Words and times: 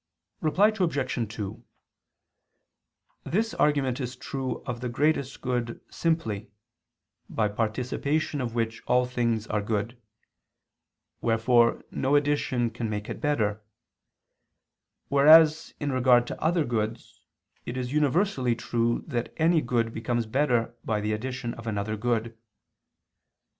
Reply 0.39 0.69
Obj. 0.69 1.35
2: 1.35 1.63
This 3.23 3.53
argument 3.53 3.99
is 3.99 4.15
true 4.15 4.63
of 4.65 4.81
the 4.81 4.89
greatest 4.89 5.41
good 5.41 5.79
simply, 5.91 6.49
by 7.29 7.47
participation 7.47 8.41
of 8.41 8.55
which 8.55 8.81
all 8.87 9.05
things 9.05 9.45
are 9.45 9.61
good; 9.61 10.01
wherefore 11.21 11.83
no 11.91 12.15
addition 12.15 12.71
can 12.71 12.89
make 12.89 13.09
it 13.11 13.21
better: 13.21 13.61
whereas 15.09 15.75
in 15.79 15.91
regard 15.91 16.25
to 16.25 16.41
other 16.41 16.65
goods, 16.65 17.21
it 17.67 17.77
is 17.77 17.93
universally 17.93 18.55
true 18.55 19.03
that 19.05 19.31
any 19.37 19.61
good 19.61 19.93
becomes 19.93 20.25
better 20.25 20.73
by 20.83 20.99
the 20.99 21.13
addition 21.13 21.53
of 21.53 21.67
another 21.67 21.95
good. 21.95 22.35